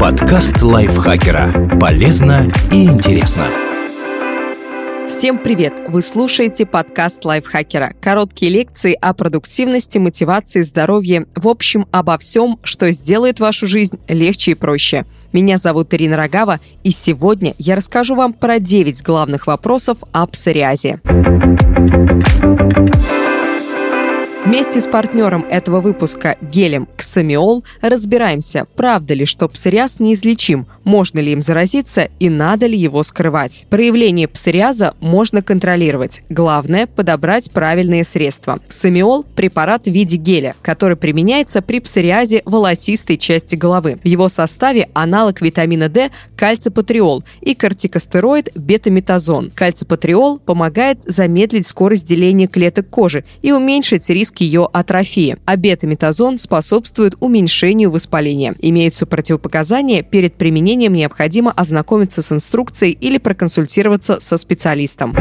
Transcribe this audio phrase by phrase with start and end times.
[0.00, 1.78] Подкаст лайфхакера.
[1.80, 3.44] Полезно и интересно.
[5.08, 5.80] Всем привет!
[5.88, 7.94] Вы слушаете подкаст лайфхакера.
[8.00, 11.26] Короткие лекции о продуктивности, мотивации, здоровье.
[11.34, 15.06] В общем, обо всем, что сделает вашу жизнь легче и проще.
[15.32, 21.00] Меня зовут Ирина Рогава, и сегодня я расскажу вам про 9 главных вопросов о псориазе.
[24.46, 31.32] Вместе с партнером этого выпуска гелем Ксамиол разбираемся, правда ли, что псориаз неизлечим, можно ли
[31.32, 33.66] им заразиться и надо ли его скрывать.
[33.70, 36.22] Проявление псориаза можно контролировать.
[36.28, 38.60] Главное– подобрать правильные средства.
[38.68, 43.98] Ксамиол– препарат в виде геля, который применяется при псориазе волосистой части головы.
[44.04, 49.50] В его составе аналог витамина D– кальципатриол и кортикостероид бетаметазон.
[49.52, 56.38] Кальципатриол помогает замедлить скорость деления клеток кожи и уменьшить риск к ее атрофии, а бета-метазон
[56.38, 58.54] способствует уменьшению воспаления.
[58.60, 65.14] Имеются противопоказания, перед применением необходимо ознакомиться с инструкцией или проконсультироваться со специалистом.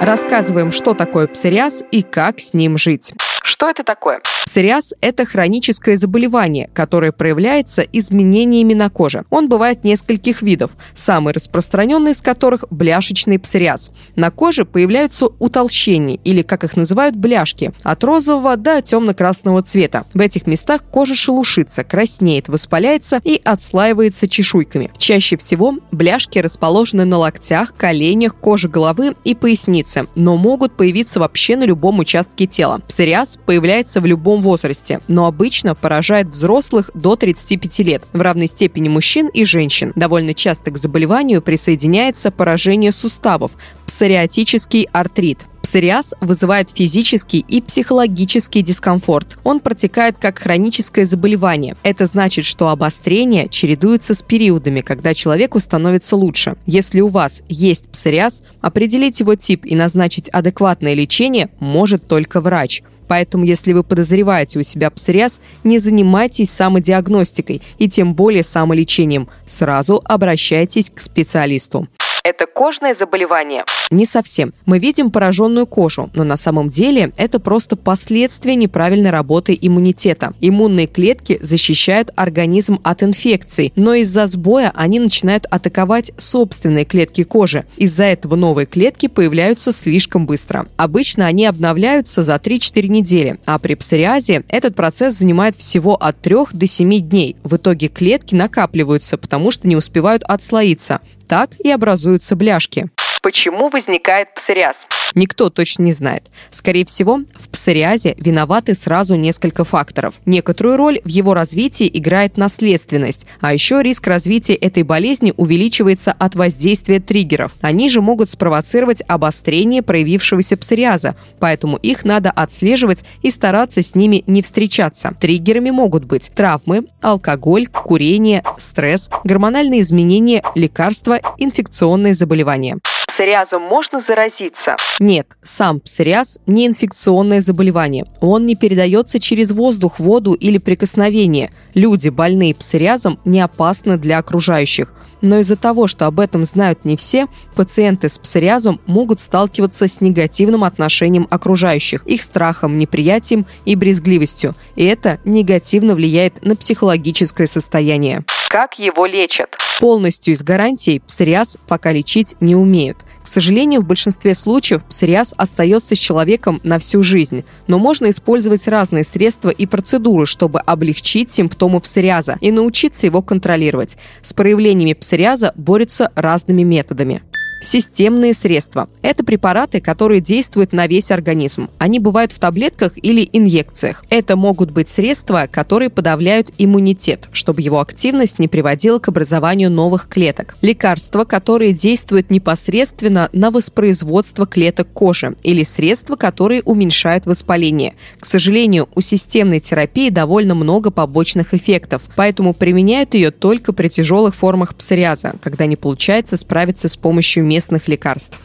[0.00, 3.12] Рассказываем, что такое псориаз и как с ним жить.
[3.46, 4.22] Что это такое?
[4.44, 9.24] Псориаз– это хроническое заболевание, которое проявляется изменениями на коже.
[9.30, 13.92] Он бывает нескольких видов, самый распространенный из которых– бляшечный псориаз.
[14.16, 20.06] На коже появляются утолщения, или, как их называют, бляшки, от розового до темно-красного цвета.
[20.12, 24.90] В этих местах кожа шелушится, краснеет, воспаляется и отслаивается чешуйками.
[24.98, 31.54] Чаще всего бляшки расположены на локтях, коленях, коже головы и пояснице, но могут появиться вообще
[31.54, 32.80] на любом участке тела.
[32.88, 38.88] Псориаз появляется в любом возрасте, но обычно поражает взрослых до 35 лет, в равной степени
[38.88, 39.92] мужчин и женщин.
[39.96, 43.52] Довольно часто к заболеванию присоединяется поражение суставов,
[43.86, 45.46] псориатический артрит.
[45.66, 49.36] Псориаз вызывает физический и психологический дискомфорт.
[49.42, 51.74] Он протекает как хроническое заболевание.
[51.82, 56.54] Это значит, что обострение чередуется с периодами, когда человеку становится лучше.
[56.66, 62.84] Если у вас есть псориаз, определить его тип и назначить адекватное лечение может только врач.
[63.08, 69.28] Поэтому, если вы подозреваете у себя псориаз, не занимайтесь самодиагностикой и тем более самолечением.
[69.46, 71.88] Сразу обращайтесь к специалисту.
[72.28, 73.64] Это кожное заболевание?
[73.92, 74.52] Не совсем.
[74.64, 80.32] Мы видим пораженную кожу, но на самом деле это просто последствия неправильной работы иммунитета.
[80.40, 87.64] Иммунные клетки защищают организм от инфекций, но из-за сбоя они начинают атаковать собственные клетки кожи.
[87.76, 90.66] Из-за этого новые клетки появляются слишком быстро.
[90.76, 96.36] Обычно они обновляются за 3-4 недели, а при псориазе этот процесс занимает всего от 3
[96.52, 97.36] до 7 дней.
[97.44, 101.00] В итоге клетки накапливаются, потому что не успевают отслоиться.
[101.26, 102.88] Так и образуются бляшки.
[103.22, 104.86] Почему возникает псориаз?
[105.14, 106.30] Никто точно не знает.
[106.50, 110.14] Скорее всего, в псориазе виноваты сразу несколько факторов.
[110.26, 116.34] Некоторую роль в его развитии играет наследственность, а еще риск развития этой болезни увеличивается от
[116.34, 117.52] воздействия триггеров.
[117.60, 124.24] Они же могут спровоцировать обострение проявившегося псориаза, поэтому их надо отслеживать и стараться с ними
[124.26, 125.14] не встречаться.
[125.20, 134.76] Триггерами могут быть травмы, алкоголь, курение, стресс, гормональные изменения, лекарства, инфекционные заболевания псориазом можно заразиться?
[135.00, 138.04] Нет, сам псориаз не инфекционное заболевание.
[138.20, 141.50] Он не передается через воздух, воду или прикосновение.
[141.74, 144.92] Люди, больные псориазом, не опасны для окружающих.
[145.20, 150.00] Но из-за того, что об этом знают не все, пациенты с псориазом могут сталкиваться с
[150.00, 154.54] негативным отношением окружающих, их страхом, неприятием и брезгливостью.
[154.76, 158.24] И это негативно влияет на психологическое состояние.
[158.48, 159.56] Как его лечат?
[159.80, 162.98] Полностью из гарантий псориаз пока лечить не умеют.
[163.26, 168.68] К сожалению, в большинстве случаев псориаз остается с человеком на всю жизнь, но можно использовать
[168.68, 173.96] разные средства и процедуры, чтобы облегчить симптомы псориаза и научиться его контролировать.
[174.22, 177.22] С проявлениями псориаза борются разными методами.
[177.66, 178.88] Системные средства.
[179.02, 181.68] Это препараты, которые действуют на весь организм.
[181.78, 184.04] Они бывают в таблетках или инъекциях.
[184.08, 190.08] Это могут быть средства, которые подавляют иммунитет, чтобы его активность не приводила к образованию новых
[190.08, 190.56] клеток.
[190.62, 195.34] Лекарства, которые действуют непосредственно на воспроизводство клеток кожи.
[195.42, 197.94] Или средства, которые уменьшают воспаление.
[198.20, 204.36] К сожалению, у системной терапии довольно много побочных эффектов, поэтому применяют ее только при тяжелых
[204.36, 208.38] формах псориаза, когда не получается справиться с помощью местных лекарств.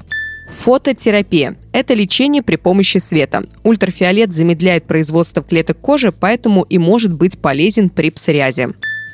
[0.56, 3.44] Фототерапия– это лечение при помощи света.
[3.64, 8.70] Ультрафиолет замедляет производство клеток кожи, поэтому и может быть полезен при псориазе.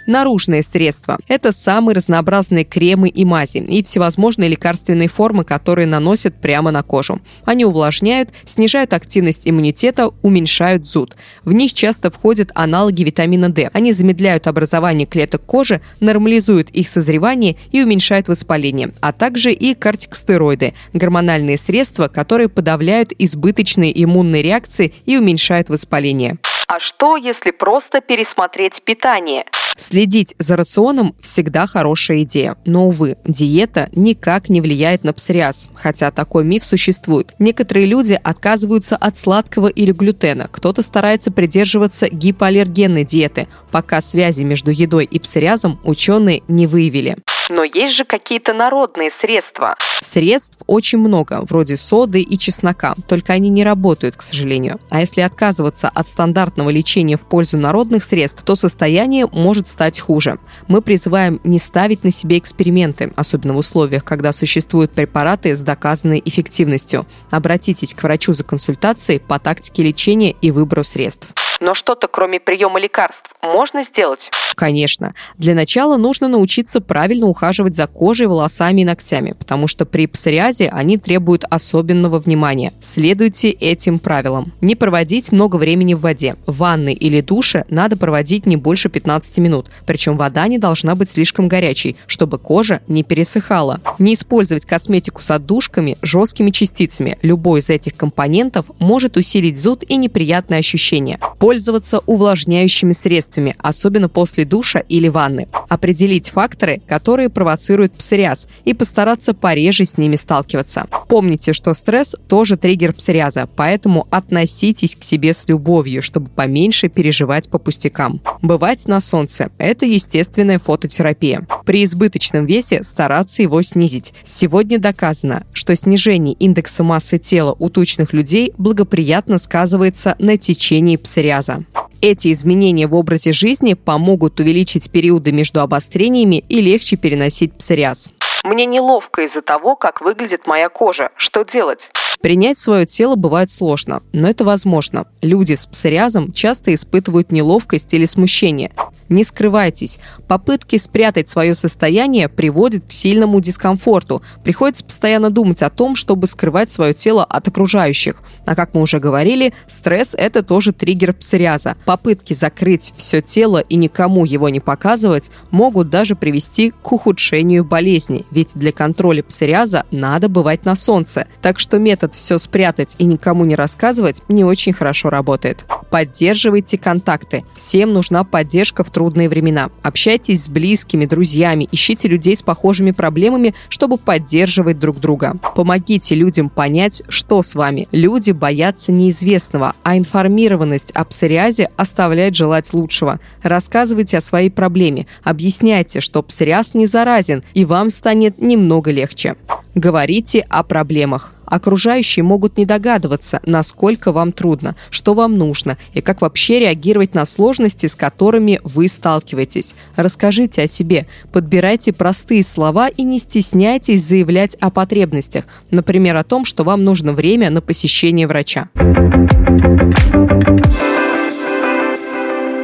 [0.08, 6.72] Наружные средства– это самые разнообразные кремы и мази и всевозможные лекарственные формы, которые наносят прямо
[6.72, 7.20] на кожу.
[7.44, 11.18] Они увлажняют, снижают активность иммунитета, уменьшают зуд.
[11.44, 13.70] В них часто входят аналоги витамина D.
[13.74, 20.74] Они замедляют образование клеток кожи, нормализуют их созревание и уменьшают воспаление, а также и кортикостероиды–
[20.94, 26.38] гормональные средства, которые подавляют избыточные иммунные реакции и уменьшают воспаление.
[26.70, 29.46] А что, если просто пересмотреть питание?
[29.78, 32.58] Следить за рационом всегда хорошая идея.
[32.66, 37.34] Но, увы, диета никак не влияет на псориаз, хотя такой миф существует.
[37.38, 44.72] Некоторые люди отказываются от сладкого или глютена, кто-то старается придерживаться гипоаллергенной диеты, пока связи между
[44.72, 47.18] едой и псориазом ученые не выявили.
[47.50, 49.76] Но есть же какие-то народные средства.
[50.02, 54.80] Средств очень много, вроде соды и чеснока, только они не работают, к сожалению.
[54.90, 60.40] А если отказываться от стандартного лечения в пользу народных средств, то состояние может стать хуже.
[60.68, 66.22] Мы призываем не ставить на себе эксперименты, особенно в условиях, когда существуют препараты с доказанной
[66.24, 67.06] эффективностью.
[67.32, 71.30] Обратитесь к врачу за консультацией по тактике лечения и выбору средств.
[71.60, 74.30] Но что-то кроме приема лекарств можно сделать?
[74.56, 75.14] Конечно.
[75.38, 80.70] Для начала нужно научиться правильно ухаживать за кожей, волосами и ногтями, потому что при псориазе
[80.70, 82.74] они требуют особенного внимания.
[82.82, 84.54] Следуйте этим правилам.
[84.60, 86.36] Не проводить много времени в воде.
[86.48, 89.68] В ванной или душе надо проводить не больше 15 минут.
[89.86, 93.82] Причем вода не должна быть слишком горячей, чтобы кожа не пересыхала.
[94.00, 97.20] Не использовать косметику с отдушками, жесткими частицами.
[97.22, 104.46] Любой из этих компонентов может усилить зуд и неприятные ощущения пользоваться увлажняющими средствами, особенно после
[104.46, 105.48] душа или ванны.
[105.70, 110.88] Определить факторы, которые провоцируют псориаз, и постараться пореже с ними сталкиваться.
[111.08, 117.50] Помните, что стресс тоже триггер псориаза, поэтому относитесь к себе с любовью, чтобы поменьше переживать
[117.50, 118.22] по пустякам.
[118.42, 121.48] Бывать на солнце– это естественная фототерапия.
[121.66, 124.14] При избыточном весе стараться его снизить.
[124.26, 131.66] Сегодня доказано, что снижение индекса массы тела у тучных людей благоприятно сказывается на течении псориаза.
[132.02, 138.12] Эти изменения в образе жизни помогут увеличить периоды между обострениями и легче переносить псориаз.
[138.44, 141.10] Мне неловко из-за того, как выглядит моя кожа.
[141.16, 141.90] Что делать?
[142.22, 145.06] Принять свое тело бывает сложно, но это возможно.
[145.22, 148.72] Люди с псориазом часто испытывают неловкость или смущение.
[149.10, 150.00] Не скрывайтесь.
[150.28, 154.22] Попытки спрятать свое состояние приводят к сильному дискомфорту.
[154.44, 158.18] Приходится постоянно думать о том, чтобы скрывать свое тело от окружающих.
[158.46, 161.76] А как мы уже говорили, стресс– это тоже триггер псориаза.
[161.86, 168.26] Попытки закрыть все тело и никому его не показывать могут даже привести к ухудшению болезни,
[168.32, 171.28] ведь для контроля псориаза надо бывать на солнце.
[171.42, 175.66] Так что метод все спрятать и никому не рассказывать не очень хорошо работает.
[175.90, 177.46] Поддерживайте контакты.
[177.56, 179.70] Всем нужна поддержка в трудные времена.
[179.84, 185.36] Общайтесь с близкими, друзьями, ищите людей с похожими проблемами, чтобы поддерживать друг друга.
[185.56, 187.88] Помогите людям понять, что с вами.
[187.92, 193.20] Люди боятся неизвестного, а информированность о псориазе оставляет желать лучшего.
[193.44, 199.36] Рассказывайте о своей проблеме, объясняйте, что псориаз не заразен, и вам станет немного легче.
[199.78, 201.34] Говорите о проблемах.
[201.46, 207.28] Окружающие могут не догадываться, насколько вам трудно, что вам нужно и как вообще реагировать на
[207.28, 209.76] сложности, с которыми вы сталкиваетесь.
[209.96, 216.44] Расскажите о себе, подбирайте простые слова и не стесняйтесь заявлять о потребностях, например, о том,
[216.44, 218.70] что вам нужно время на посещение врача.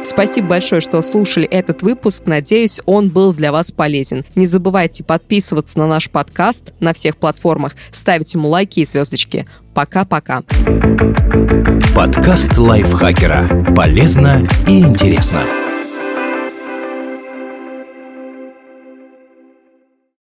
[0.04, 2.24] Спасибо большое, что слушали этот выпуск.
[2.26, 4.24] Надеюсь, он был для вас полезен.
[4.34, 9.46] Не забывайте подписываться на наш подкаст на всех платформах, ставить ему лайки и звездочки.
[9.72, 10.42] Пока-пока.
[11.96, 13.72] Подкаст лайфхакера.
[13.74, 15.63] Полезно и интересно.